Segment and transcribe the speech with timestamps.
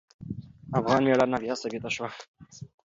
[0.79, 2.09] افغان میړانه بیا ثابته شوه.